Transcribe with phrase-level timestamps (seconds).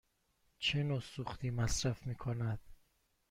[0.59, 2.59] چه نوع سوختی مصرف می کند؟